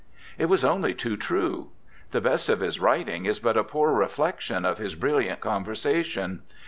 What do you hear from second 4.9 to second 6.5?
brilliant conversation.